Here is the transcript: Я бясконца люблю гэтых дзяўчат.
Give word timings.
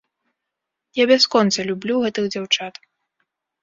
Я 1.01 1.07
бясконца 1.13 1.69
люблю 1.71 1.95
гэтых 2.09 2.25
дзяўчат. 2.35 2.85